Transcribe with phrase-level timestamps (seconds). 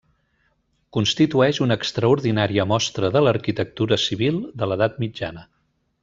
[0.97, 5.45] Constitueix una extraordinària mostra de l'arquitectura civil de l'edat mitjana.